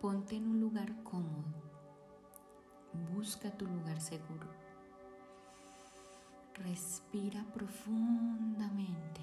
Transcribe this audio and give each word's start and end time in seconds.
Ponte 0.00 0.36
en 0.36 0.46
un 0.48 0.60
lugar 0.60 1.02
cómodo. 1.02 1.54
Busca 3.14 3.50
tu 3.50 3.66
lugar 3.66 4.00
seguro. 4.00 4.46
Respira 6.54 7.44
profundamente. 7.52 9.22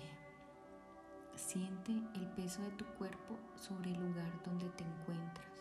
Siente 1.36 1.92
el 2.16 2.28
peso 2.36 2.62
de 2.64 2.72
tu 2.72 2.86
cuerpo 2.98 3.38
sobre 3.56 3.92
el 3.92 4.00
lugar 4.00 4.32
donde 4.44 4.70
te 4.70 4.84
encuentras 4.84 5.54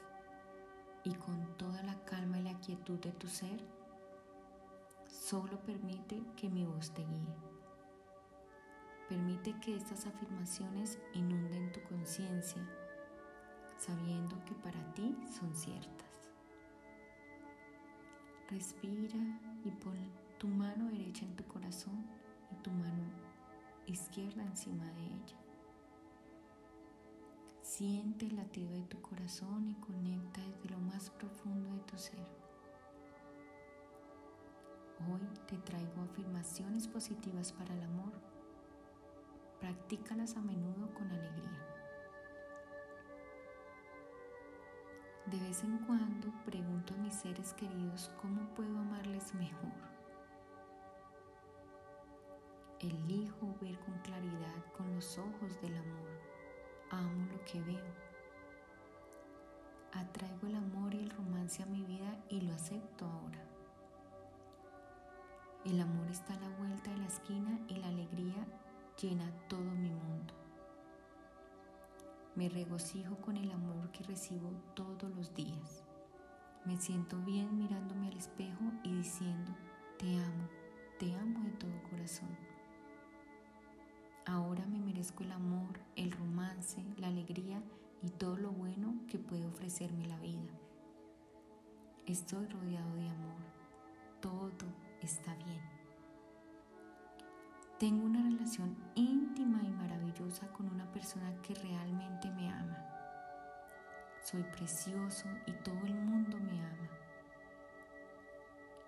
y 1.05 1.15
con 1.15 1.57
toda 1.57 1.83
la 1.83 1.97
calma 2.05 2.39
y 2.39 2.43
la 2.43 2.59
quietud 2.61 2.99
de 3.01 3.13
tu 3.13 3.27
ser, 3.27 3.61
solo 5.09 5.59
permite 5.61 6.23
que 6.37 6.49
mi 6.49 6.65
voz 6.65 6.93
te 6.93 7.03
guíe. 7.03 7.35
Permite 9.09 9.59
que 9.61 9.77
estas 9.77 10.07
afirmaciones 10.07 10.99
inunden 11.13 11.73
tu 11.73 11.83
conciencia, 11.83 12.63
sabiendo 13.85 14.37
que 14.45 14.55
para 14.55 14.81
ti 14.95 15.17
son 15.29 15.53
ciertas. 15.55 16.31
Respira 18.49 19.19
y 19.65 19.71
pon 19.73 19.97
tu 20.39 20.47
mano 20.47 20.89
derecha 20.91 21.25
en 21.25 21.35
tu 21.35 21.45
corazón 21.45 22.07
y 22.53 22.55
tu 22.63 22.71
mano 22.71 23.11
izquierda 23.87 24.45
encima 24.45 24.85
de 24.93 25.05
ella. 25.07 25.39
Siente 27.63 28.27
el 28.27 28.37
latido 28.37 28.73
de 28.73 28.85
tu 28.85 29.01
corazón 29.01 29.69
y 29.69 29.75
conecta 29.75 30.41
desde 30.43 30.71
lo 30.71 30.79
más 30.79 31.11
profundo 31.11 31.73
de 31.73 31.81
tu 31.81 31.99
ser. 31.99 32.27
Hoy 35.11 35.27
te 35.49 35.59
traigo 35.59 36.03
afirmaciones 36.03 36.87
positivas 36.87 37.53
para 37.53 37.75
el 37.75 37.83
amor. 37.83 38.13
Practícalas 39.59 40.37
a 40.37 40.41
menudo 40.41 40.95
con 40.95 41.11
alegría. 41.11 41.72
De 45.33 45.41
vez 45.41 45.65
en 45.65 45.79
cuando 45.79 46.29
pregunto 46.45 46.95
a 46.95 46.99
mis 46.99 47.15
seres 47.15 47.53
queridos 47.55 48.13
cómo 48.21 48.43
puedo 48.55 48.79
amarles 48.79 49.35
mejor. 49.35 49.73
Elijo 52.79 53.55
ver 53.61 53.79
con 53.81 53.99
claridad 54.01 54.65
con 54.77 54.95
los 54.95 55.19
ojos 55.19 55.61
del 55.61 55.77
amor 55.77 56.23
amo 56.93 57.27
lo 57.33 57.45
que 57.45 57.61
veo. 57.63 57.95
Atraigo 59.93 60.47
el 60.47 60.57
amor 60.57 60.95
y 60.95 60.99
el 60.99 61.11
romance 61.11 61.63
a 61.63 61.67
mi 61.67 61.83
vida 61.83 62.17
y 62.29 62.41
lo 62.43 62.55
acepto 62.55 63.07
ahora. 63.07 63.45
El 65.65 65.81
amor 65.81 66.11
está 66.11 66.35
a 66.35 66.41
la 66.41 66.49
vuelta 66.59 66.91
de 66.91 66.99
la 66.99 67.07
esquina 67.07 67.59
y 67.69 67.77
la 67.77 67.89
alegría 67.89 68.47
llena. 69.01 69.31
Me 72.35 72.49
regocijo 72.49 73.17
con 73.17 73.37
el 73.37 73.51
amor 73.51 73.91
que 73.93 74.05
recibo 74.05 74.51
todos 74.75 75.15
los 75.15 75.35
días. 75.35 75.85
Me 76.65 76.79
siento 76.81 77.19
bien 77.19 77.59
mirándome 77.59 78.09
al 78.09 78.17
espejo 78.17 78.73
y 78.83 78.97
diciendo, 78.97 79.53
te 79.99 80.17
amo, 80.17 80.49
te 80.99 81.15
amo 81.15 81.45
de 81.45 81.51
todo 81.53 81.83
corazón. 81.91 82.31
Ahora 84.25 84.65
me 84.67 84.81
merezco 84.81 85.25
el 85.25 85.33
amor, 85.33 85.79
el 85.95 86.11
romance, 86.11 86.83
la 86.97 87.09
alegría 87.09 87.63
y 88.03 88.09
todo 88.09 88.37
lo 88.39 88.51
bueno 88.51 88.95
que 89.09 89.19
puede 89.19 89.47
ofrecerme 89.47 90.07
la 90.07 90.19
vida. 90.19 90.53
Estoy 92.07 92.47
rodeado 92.47 92.95
de 92.95 93.09
amor. 93.09 93.43
Todo 94.21 94.67
está 95.03 95.35
bien. 95.35 95.61
Tengo 97.79 98.07
una 98.07 98.23
relación 98.23 98.77
íntima 98.95 99.61
y 99.65 99.71
maravillosa 99.71 100.47
con 100.53 100.69
una 100.69 100.82
persona 101.03 101.35
que 101.43 101.53
realmente 101.55 102.31
me 102.31 102.49
ama. 102.49 102.79
Soy 104.23 104.45
precioso 104.45 105.27
y 105.47 105.53
todo 105.65 105.81
el 105.85 105.95
mundo 105.95 106.39
me 106.39 106.65
ama. 106.65 106.89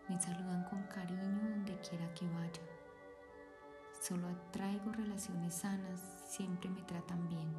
Me 0.08 0.20
saludan 0.20 0.62
con 0.70 0.80
cariño 0.84 1.50
donde 1.50 1.76
quiera 1.80 2.08
que 2.14 2.24
vaya. 2.28 2.62
Solo 4.00 4.28
atraigo 4.28 4.92
relaciones 4.92 5.54
sanas, 5.54 6.00
siempre 6.28 6.70
me 6.70 6.82
tratan 6.82 7.28
bien. 7.28 7.52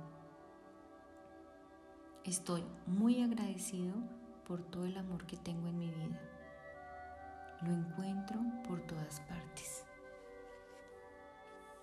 Estoy 2.23 2.63
muy 2.85 3.21
agradecido 3.23 3.93
por 4.47 4.63
todo 4.63 4.85
el 4.85 4.97
amor 4.97 5.25
que 5.25 5.35
tengo 5.35 5.67
en 5.67 5.79
mi 5.79 5.89
vida. 5.89 6.17
Lo 7.61 7.73
encuentro 7.73 8.39
por 8.65 8.79
todas 8.83 9.19
partes. 9.19 9.83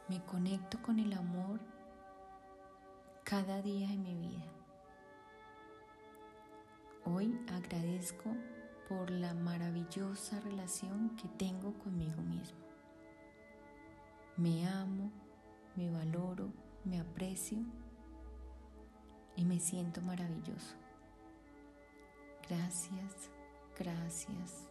Me 0.09 0.25
conecto 0.25 0.81
con 0.81 0.99
el 0.99 1.13
amor 1.13 1.61
cada 3.33 3.63
día 3.63 3.91
en 3.91 4.03
mi 4.03 4.15
vida. 4.15 4.45
Hoy 7.07 7.41
agradezco 7.51 8.37
por 8.91 9.11
la 9.11 9.33
maravillosa 9.33 10.39
relación 10.41 11.17
que 11.17 11.29
tengo 11.39 11.73
conmigo 11.79 12.21
mismo. 12.21 12.59
Me 14.37 14.69
amo, 14.69 15.11
me 15.77 15.91
valoro, 15.91 16.53
me 16.85 17.01
aprecio 17.01 17.61
y 19.35 19.47
me 19.47 19.59
siento 19.59 20.03
maravilloso. 20.03 20.77
Gracias, 22.51 23.31
gracias, 23.79 24.69